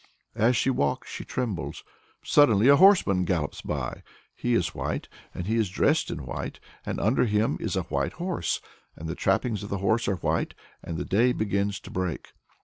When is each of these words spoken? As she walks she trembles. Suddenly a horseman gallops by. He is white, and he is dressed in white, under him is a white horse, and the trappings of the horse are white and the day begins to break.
As 0.33 0.55
she 0.57 0.71
walks 0.71 1.11
she 1.11 1.23
trembles. 1.23 1.83
Suddenly 2.23 2.67
a 2.69 2.75
horseman 2.77 3.23
gallops 3.23 3.61
by. 3.61 4.01
He 4.33 4.55
is 4.55 4.73
white, 4.73 5.07
and 5.31 5.45
he 5.45 5.57
is 5.57 5.69
dressed 5.69 6.09
in 6.09 6.25
white, 6.25 6.59
under 6.87 7.25
him 7.25 7.55
is 7.59 7.75
a 7.75 7.83
white 7.83 8.13
horse, 8.13 8.61
and 8.95 9.07
the 9.07 9.13
trappings 9.13 9.61
of 9.61 9.69
the 9.69 9.77
horse 9.77 10.07
are 10.07 10.15
white 10.15 10.55
and 10.83 10.97
the 10.97 11.05
day 11.05 11.33
begins 11.33 11.79
to 11.81 11.91
break. 11.91 12.31